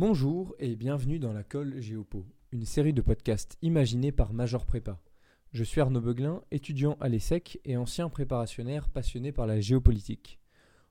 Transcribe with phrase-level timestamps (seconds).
[0.00, 5.00] Bonjour et bienvenue dans la Colle Géopo, une série de podcasts imaginés par Major Prépa.
[5.52, 10.38] Je suis Arnaud Beuglin, étudiant à l'ESSEC et ancien préparationnaire passionné par la géopolitique.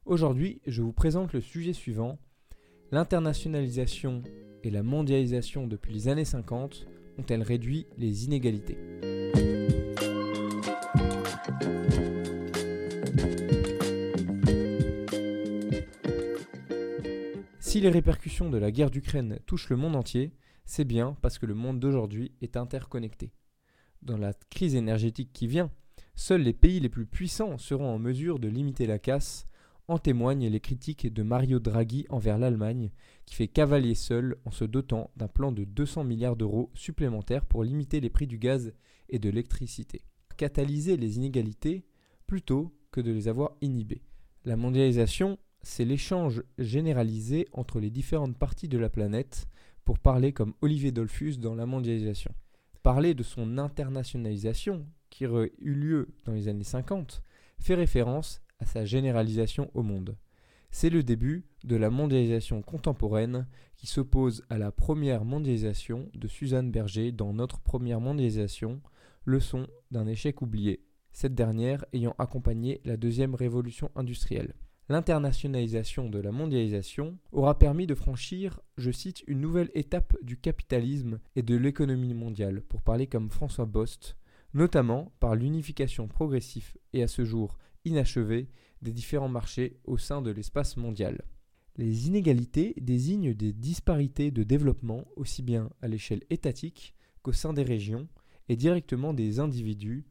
[0.03, 2.19] Aujourd'hui, je vous présente le sujet suivant
[2.91, 4.23] L'internationalisation
[4.65, 6.85] et la mondialisation depuis les années 50
[7.17, 8.77] ont-elles réduit les inégalités?
[17.67, 20.31] Si les répercussions de la guerre d'Ukraine touchent le monde entier,
[20.63, 23.33] c'est bien parce que le monde d'aujourd'hui est interconnecté.
[24.01, 25.69] Dans la crise énergétique qui vient,
[26.15, 29.47] seuls les pays les plus puissants seront en mesure de limiter la casse,
[29.89, 32.89] en témoignent les critiques de Mario Draghi envers l'Allemagne,
[33.25, 37.65] qui fait cavalier seul en se dotant d'un plan de 200 milliards d'euros supplémentaires pour
[37.65, 38.71] limiter les prix du gaz
[39.09, 40.05] et de l'électricité.
[40.37, 41.83] Catalyser les inégalités
[42.27, 44.03] plutôt que de les avoir inhibées.
[44.45, 49.47] La mondialisation c'est l'échange généralisé entre les différentes parties de la planète,
[49.87, 52.33] pour parler comme Olivier Dolphus dans La mondialisation.
[52.83, 57.23] Parler de son internationalisation, qui aurait eu lieu dans les années 50,
[57.59, 60.17] fait référence à sa généralisation au monde.
[60.71, 66.69] C'est le début de la mondialisation contemporaine qui s'oppose à la première mondialisation de Suzanne
[66.69, 68.81] Berger dans Notre première mondialisation,
[69.23, 74.53] leçon d'un échec oublié, cette dernière ayant accompagné la deuxième révolution industrielle
[74.89, 81.19] l'internationalisation de la mondialisation aura permis de franchir, je cite, une nouvelle étape du capitalisme
[81.35, 84.17] et de l'économie mondiale, pour parler comme François Bost,
[84.53, 88.49] notamment par l'unification progressive et à ce jour inachevée
[88.81, 91.21] des différents marchés au sein de l'espace mondial.
[91.75, 97.63] Les inégalités désignent des disparités de développement aussi bien à l'échelle étatique qu'au sein des
[97.63, 98.07] régions
[98.49, 100.05] et directement des individus,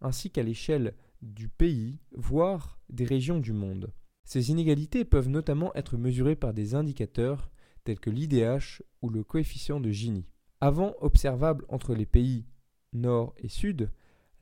[0.00, 3.92] ainsi qu'à l'échelle du pays, voire des régions du monde.
[4.24, 7.50] Ces inégalités peuvent notamment être mesurées par des indicateurs
[7.84, 10.26] tels que l'IDH ou le coefficient de Gini.
[10.60, 12.46] Avant observable entre les pays
[12.92, 13.90] nord et sud,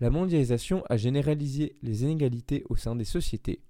[0.00, 3.62] la mondialisation a généralisé les inégalités au sein des sociétés.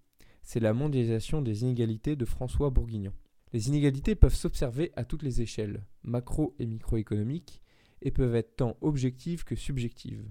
[0.43, 3.13] C'est la mondialisation des inégalités de François Bourguignon.
[3.53, 7.61] Les inégalités peuvent s'observer à toutes les échelles, macro et microéconomiques,
[8.03, 10.25] et peuvent être tant objectives que subjectives.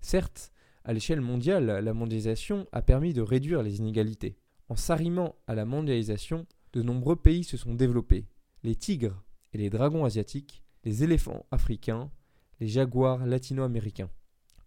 [0.00, 0.52] Certes,
[0.84, 4.36] à l'échelle mondiale, la mondialisation a permis de réduire les inégalités.
[4.72, 8.24] En s'arrimant à la mondialisation, de nombreux pays se sont développés.
[8.62, 9.22] Les tigres
[9.52, 12.10] et les dragons asiatiques, les éléphants africains,
[12.58, 14.08] les jaguars latino-américains.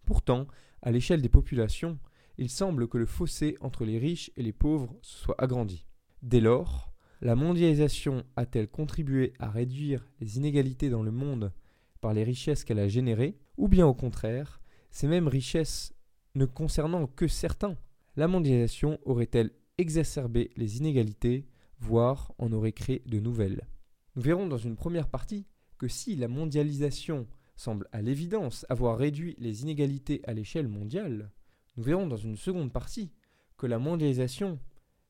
[0.04, 0.46] Pourtant,
[0.80, 1.98] à l'échelle des populations,
[2.38, 5.84] il semble que le fossé entre les riches et les pauvres se soit agrandi.
[6.22, 11.52] Dès lors, la mondialisation a-t-elle contribué à réduire les inégalités dans le monde
[12.00, 14.60] par les richesses qu'elle a générées, ou bien au contraire,
[14.92, 15.96] ces mêmes richesses
[16.36, 17.76] ne concernant que certains,
[18.14, 21.46] la mondialisation aurait-elle exacerber les inégalités,
[21.80, 23.66] voire en aurait créé de nouvelles.
[24.14, 25.46] Nous verrons dans une première partie
[25.78, 27.26] que si la mondialisation
[27.56, 31.30] semble à l'évidence avoir réduit les inégalités à l'échelle mondiale,
[31.76, 33.12] nous verrons dans une seconde partie
[33.58, 34.58] que la mondialisation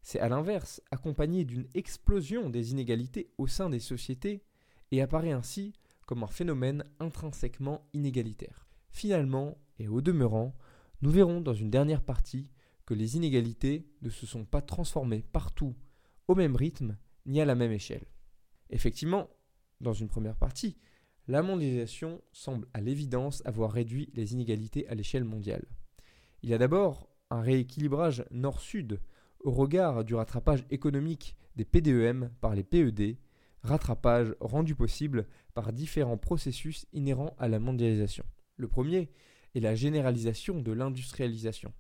[0.03, 4.45] s'est à l'inverse accompagnée d'une explosion des inégalités au sein des sociétés
[4.91, 5.73] et apparaît ainsi
[6.07, 8.67] comme un phénomène intrinsèquement inégalitaire.
[8.91, 10.55] Finalement, et au demeurant,
[11.03, 12.49] nous verrons dans une dernière partie
[12.87, 15.75] que les inégalités ne se sont pas transformées partout
[16.29, 18.07] au même rythme ni à la même échelle.
[18.71, 19.29] Effectivement,
[19.81, 20.77] dans une première partie,
[21.29, 25.67] la mondialisation semble à l'évidence avoir réduit les inégalités à l'échelle mondiale.
[26.43, 29.01] Il y a d'abord un rééquilibrage nord-sud
[29.41, 33.17] au regard du rattrapage économique des PDEM par les PED,
[33.63, 38.25] rattrapage rendu possible par différents processus inhérents à la mondialisation.
[38.57, 39.11] Le premier
[39.55, 41.73] est la généralisation de l'industrialisation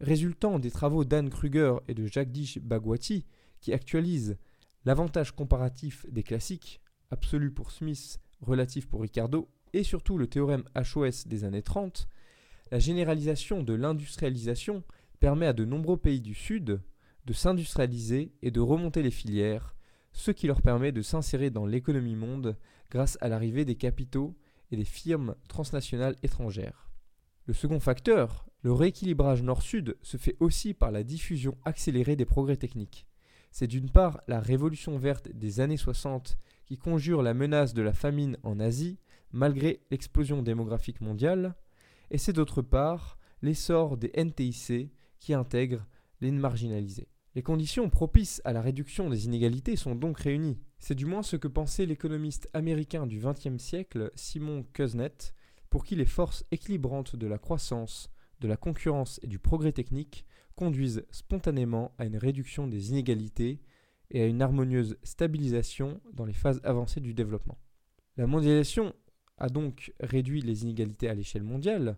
[0.00, 3.24] résultant des travaux d'Anne Kruger et de Jagdish Bhagwati,
[3.60, 4.36] qui actualisent
[4.84, 6.80] l'avantage comparatif des classiques,
[7.10, 12.08] absolu pour Smith, relatif pour Ricardo, et surtout le théorème HOS des années 30,
[12.70, 14.82] la généralisation de l'industrialisation
[15.20, 16.80] permet à de nombreux pays du Sud
[17.24, 19.76] de s'industrialiser et de remonter les filières,
[20.12, 22.56] ce qui leur permet de s'insérer dans l'économie monde
[22.90, 24.34] grâce à l'arrivée des capitaux
[24.70, 26.91] et des firmes transnationales étrangères.
[27.46, 32.56] Le second facteur, le rééquilibrage nord-sud se fait aussi par la diffusion accélérée des progrès
[32.56, 33.04] techniques.
[33.50, 37.92] C'est d'une part la révolution verte des années 60 qui conjure la menace de la
[37.92, 39.00] famine en Asie,
[39.32, 41.56] malgré l'explosion démographique mondiale,
[42.12, 45.84] et c'est d'autre part l'essor des NTIC qui intègrent
[46.20, 47.08] les marginalisés.
[47.34, 50.60] Les conditions propices à la réduction des inégalités sont donc réunies.
[50.78, 55.34] C'est du moins ce que pensait l'économiste américain du XXe siècle Simon Kuznets,
[55.72, 58.10] pour qui les forces équilibrantes de la croissance,
[58.40, 63.58] de la concurrence et du progrès technique conduisent spontanément à une réduction des inégalités
[64.10, 67.56] et à une harmonieuse stabilisation dans les phases avancées du développement.
[68.18, 68.92] La mondialisation
[69.38, 71.96] a donc réduit les inégalités à l'échelle mondiale.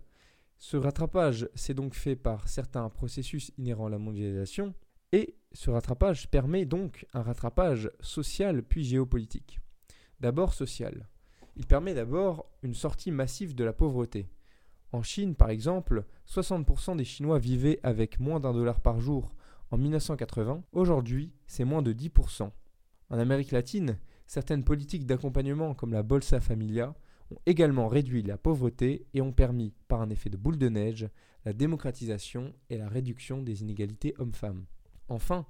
[0.57, 4.73] Ce rattrapage s'est donc fait par certains processus inhérents à la mondialisation,
[5.11, 9.59] et ce rattrapage permet donc un rattrapage social puis géopolitique.
[10.21, 11.09] D'abord social.
[11.57, 14.29] Il permet d'abord une sortie massive de la pauvreté.
[14.93, 19.35] En Chine, par exemple, 60% des Chinois vivaient avec moins d'un dollar par jour
[19.71, 20.63] en 1980.
[20.73, 22.51] Aujourd'hui, c'est moins de 10%.
[23.11, 26.95] En Amérique latine, certaines politiques d'accompagnement comme la Bolsa Familia
[27.31, 31.09] ont également réduit la pauvreté et ont permis, par un effet de boule de neige,
[31.45, 34.65] la démocratisation et la réduction des inégalités hommes-femmes.
[35.09, 35.47] Enfin,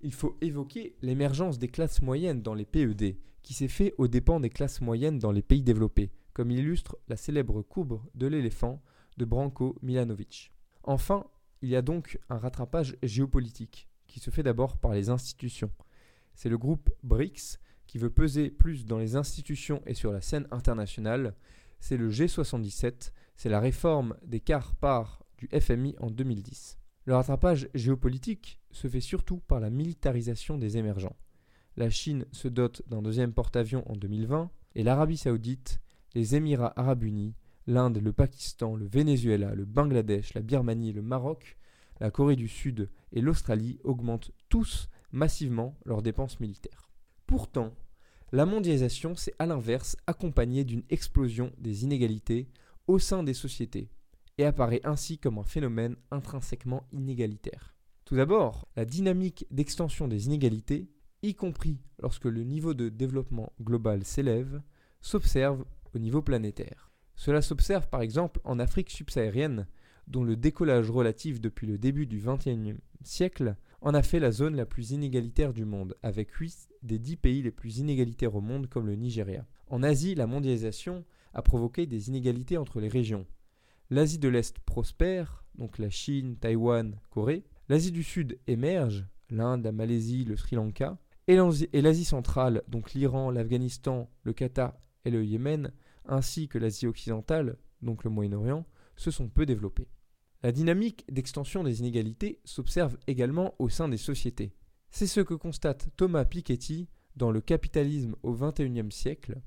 [0.00, 4.40] il faut évoquer l'émergence des classes moyennes dans les PED, qui s'est fait aux dépens
[4.40, 8.82] des classes moyennes dans les pays développés, comme illustre la célèbre courbe de l'éléphant
[9.16, 10.52] de Branko Milanovic.
[10.84, 11.26] Enfin,
[11.62, 15.70] il y a donc un rattrapage géopolitique, qui se fait d'abord par les institutions.
[16.34, 20.46] C'est le groupe BRICS qui veut peser plus dans les institutions et sur la scène
[20.50, 21.34] internationale.
[21.80, 26.78] C'est le G77, c'est la réforme des quarts parts du FMI en 2010.
[27.06, 31.16] Le rattrapage géopolitique se fait surtout par la militarisation des émergents.
[31.76, 35.80] La Chine se dote d'un deuxième porte-avions en 2020 et l'Arabie saoudite,
[36.14, 37.34] les Émirats arabes unis,
[37.66, 41.56] l'Inde, le Pakistan, le Venezuela, le Bangladesh, la Birmanie, le Maroc,
[42.00, 46.90] la Corée du Sud et l'Australie augmentent tous massivement leurs dépenses militaires.
[47.26, 47.74] Pourtant,
[48.32, 52.48] la mondialisation s'est à l'inverse accompagnée d'une explosion des inégalités
[52.86, 53.90] au sein des sociétés,
[54.38, 57.74] et apparaît ainsi comme un phénomène intrinsèquement inégalitaire.
[58.08, 60.88] Tout d'abord, la dynamique d'extension des inégalités,
[61.20, 64.62] y compris lorsque le niveau de développement global s'élève,
[65.02, 66.90] s'observe au niveau planétaire.
[67.16, 69.66] Cela s'observe par exemple en Afrique subsaharienne,
[70.06, 74.56] dont le décollage relatif depuis le début du XXIe siècle en a fait la zone
[74.56, 78.68] la plus inégalitaire du monde, avec 8 des 10 pays les plus inégalitaires au monde
[78.70, 79.44] comme le Nigeria.
[79.66, 83.26] En Asie, la mondialisation a provoqué des inégalités entre les régions,
[83.90, 87.44] L'Asie de l'Est prospère, donc la Chine, Taïwan, Corée.
[87.68, 90.98] L'Asie du Sud émerge, l'Inde, la Malaisie, le Sri Lanka.
[91.26, 91.36] Et
[91.82, 94.74] l'Asie centrale, donc l'Iran, l'Afghanistan, le Qatar
[95.04, 95.72] et le Yémen,
[96.06, 98.64] ainsi que l'Asie occidentale, donc le Moyen-Orient,
[98.96, 99.88] se sont peu développées.
[100.42, 104.54] La dynamique d'extension des inégalités s'observe également au sein des sociétés.
[104.90, 109.42] C'est ce que constate Thomas Piketty dans Le capitalisme au XXIe siècle,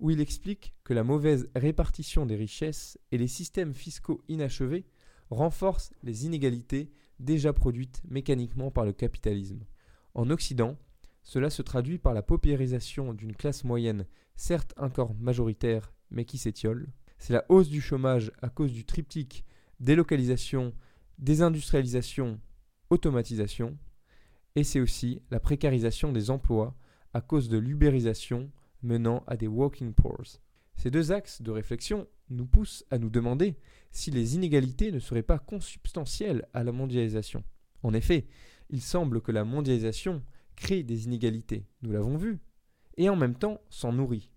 [0.00, 4.86] où il explique que la mauvaise répartition des richesses et les systèmes fiscaux inachevés
[5.28, 9.64] renforcent les inégalités déjà produites mécaniquement par le capitalisme.
[10.14, 10.76] En Occident,
[11.22, 14.06] cela se traduit par la paupérisation d'une classe moyenne,
[14.36, 16.88] certes encore majoritaire, mais qui s'étiole.
[17.18, 19.44] C'est la hausse du chômage à cause du triptyque
[19.80, 20.72] délocalisation,
[21.18, 22.40] désindustrialisation,
[22.90, 23.76] automatisation.
[24.56, 26.74] Et c'est aussi la précarisation des emplois
[27.12, 28.50] à cause de l'ubérisation
[28.82, 30.40] menant à des walking poors.
[30.78, 33.56] Ces deux axes de réflexion nous poussent à nous demander
[33.90, 37.42] si les inégalités ne seraient pas consubstantielles à la mondialisation.
[37.82, 38.28] En effet,
[38.70, 40.22] il semble que la mondialisation
[40.54, 42.38] crée des inégalités, nous l'avons vu,
[42.96, 44.30] et en même temps s'en nourrit.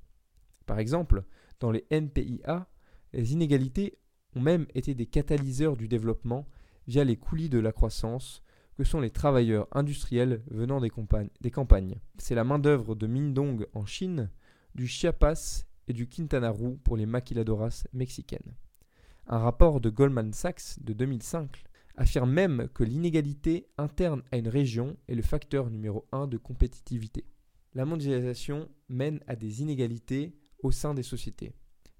[0.66, 1.26] Par exemple,
[1.60, 2.68] dans les NPIA,
[3.14, 4.00] les inégalités
[4.36, 6.48] ont même été des catalyseurs du développement
[6.88, 8.42] via les coulis de la croissance,
[8.76, 12.00] que sont les travailleurs industriels venant des, campagnes.
[12.18, 14.32] C'est la main-d'œuvre de Mindong en Chine,
[14.74, 18.56] du Chiapas du Quintana Roo pour les maquiladoras mexicaines.
[19.28, 21.64] Un rapport de Goldman Sachs de 2005
[21.96, 27.26] affirme même que l'inégalité interne à une région est le facteur numéro un de compétitivité.
[27.74, 31.54] La mondialisation mène à des inégalités au sein des sociétés.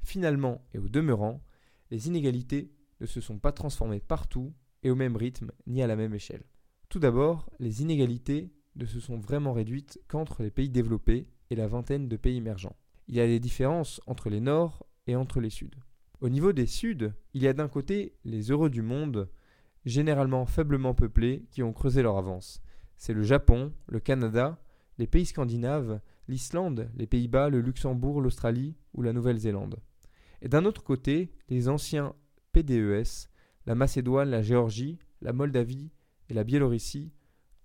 [0.04, 1.44] Finalement et au demeurant,
[1.92, 5.96] les inégalités ne se sont pas transformées partout et au même rythme ni à la
[5.96, 6.44] même échelle.
[6.90, 11.68] Tout d'abord, les inégalités ne se sont vraiment réduites qu'entre les pays développés et la
[11.68, 12.76] vingtaine de pays émergents.
[13.12, 15.78] Il y a des différences entre les Nords et entre les Suds.
[16.22, 19.30] Au niveau des Suds, il y a d'un côté les heureux du monde,
[19.84, 22.62] généralement faiblement peuplés, qui ont creusé leur avance.
[22.96, 24.64] C'est le Japon, le Canada,
[24.98, 26.00] les pays scandinaves,
[26.30, 29.82] l'Islande, les Pays-Bas, le Luxembourg, l'Australie ou la Nouvelle-Zélande.
[30.42, 32.16] Et d'un autre côté, les anciens
[32.54, 33.28] PDES,
[33.66, 35.92] la Macédoine, la Géorgie, la Moldavie,
[36.30, 37.12] et la Biélorussie,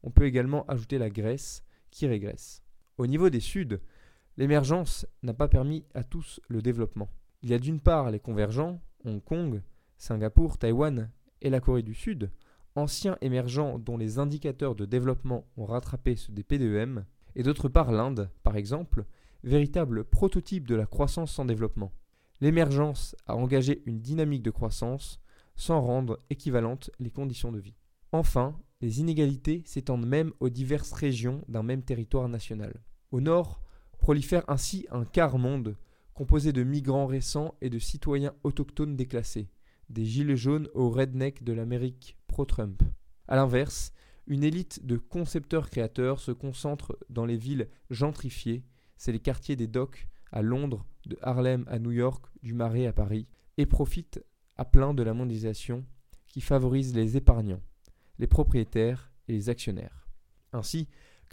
[0.02, 1.62] on peut également ajouter la Grèce
[1.92, 2.64] qui régresse.
[2.98, 3.78] Au niveau des Suds,
[4.36, 7.08] l'émergence n'a pas permis à tous le développement.
[7.42, 9.62] Il y a d'une part les convergents, Hong Kong,
[9.98, 11.10] Singapour, Taïwan
[11.42, 12.30] et la Corée du Sud,
[12.74, 17.92] anciens émergents dont les indicateurs de développement ont rattrapé ceux des PDEM, et d'autre part
[17.92, 19.04] l'Inde, par exemple,
[19.44, 21.92] véritable prototype de la croissance sans développement.
[22.40, 25.20] L'émergence a engagé une dynamique de croissance
[25.54, 27.76] sans rendre équivalentes les conditions de vie.
[28.12, 32.82] Enfin, les inégalités s'étendent même aux diverses régions d'un même territoire national.
[33.10, 33.62] Au nord,
[34.06, 35.76] prolifère ainsi un quart-monde
[36.14, 39.48] composé de migrants récents et de citoyens autochtones déclassés,
[39.90, 42.84] des gilets jaunes aux rednecks de l'Amérique pro-Trump.
[43.26, 43.92] A l'inverse,
[44.28, 48.62] une élite de concepteurs-créateurs se concentre dans les villes gentrifiées,
[48.96, 52.92] c'est les quartiers des docks à Londres, de Harlem à New York, du Marais à
[52.92, 54.25] Paris, et profite
[54.56, 55.84] à plein de la mondialisation
[56.28, 57.62] qui favorise les épargnants,
[58.20, 60.06] les propriétaires et les actionnaires.
[60.52, 60.86] Ainsi,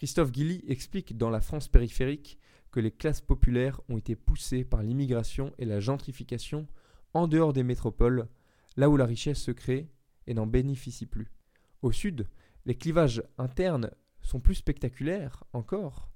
[0.03, 2.37] Christophe Guilly explique dans La France périphérique
[2.71, 6.67] que les classes populaires ont été poussées par l'immigration et la gentrification
[7.13, 8.27] en dehors des métropoles,
[8.75, 9.87] là où la richesse se crée
[10.27, 11.31] et n'en bénéficie plus.
[11.81, 12.27] Au sud,
[12.65, 13.91] les clivages internes
[14.21, 16.09] sont plus spectaculaires encore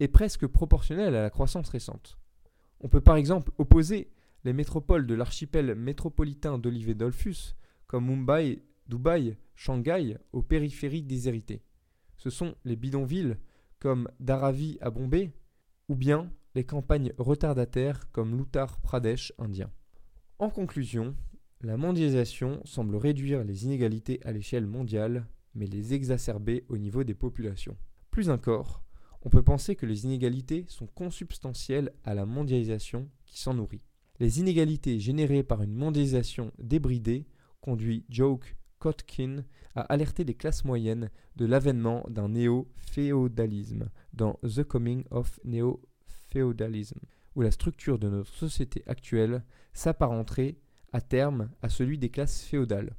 [0.00, 2.16] et presque proportionnels à la croissance récente.
[2.80, 4.10] On peut par exemple opposer
[4.44, 7.56] les métropoles de l'archipel métropolitain d'Olivier Dolphus,
[7.88, 11.60] comme Mumbai, Dubaï, Shanghai, aux périphéries déshéritées.
[12.24, 13.36] Ce sont les bidonvilles,
[13.80, 15.30] comme Dharavi à Bombay,
[15.90, 19.70] ou bien les campagnes retardataires comme l'Uttar Pradesh indien.
[20.38, 21.14] En conclusion,
[21.60, 27.12] la mondialisation semble réduire les inégalités à l'échelle mondiale, mais les exacerber au niveau des
[27.12, 27.76] populations.
[28.10, 28.82] Plus encore,
[29.20, 33.84] on peut penser que les inégalités sont consubstantielles à la mondialisation qui s'en nourrit.
[34.18, 37.26] Les inégalités générées par une mondialisation débridée
[37.60, 45.04] conduit Joke Kotkin à alerter les classes moyennes de l'avènement d'un néo-féodalisme dans The Coming
[45.10, 46.98] of Neo-Féodalism,
[47.34, 50.56] où la structure de notre société actuelle s'apparenterait
[50.92, 52.96] à terme à celui des classes féodales.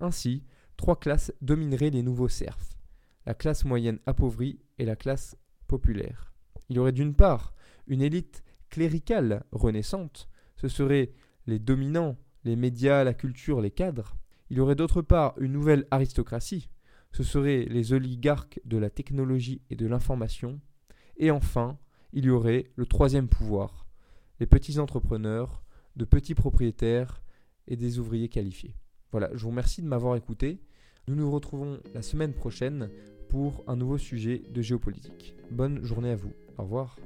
[0.00, 0.44] Ainsi,
[0.76, 2.78] trois classes domineraient les nouveaux serfs,
[3.24, 6.32] la classe moyenne appauvrie et la classe populaire.
[6.68, 7.54] Il y aurait d'une part
[7.86, 11.12] une élite cléricale renaissante, ce seraient
[11.46, 14.16] les dominants, les médias, la culture, les cadres.
[14.52, 16.68] Il y aurait d'autre part une nouvelle aristocratie,
[17.10, 20.60] ce seraient les oligarques de la technologie et de l'information.
[21.16, 21.78] Et enfin,
[22.12, 23.86] il y aurait le troisième pouvoir,
[24.40, 25.62] les petits entrepreneurs,
[25.96, 27.22] de petits propriétaires
[27.66, 28.76] et des ouvriers qualifiés.
[29.10, 30.60] Voilà, je vous remercie de m'avoir écouté.
[31.08, 32.90] Nous nous retrouvons la semaine prochaine
[33.30, 35.34] pour un nouveau sujet de géopolitique.
[35.50, 36.34] Bonne journée à vous.
[36.58, 36.96] Au revoir.